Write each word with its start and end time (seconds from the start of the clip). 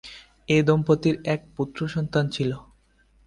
এ 0.49 0.57
দম্পতির 0.67 1.15
এক 1.25 1.41
পুত্রসন্তান 1.55 2.25
ছিল। 2.29 2.51